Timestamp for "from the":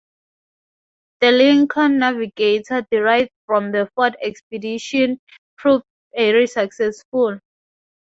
3.45-3.87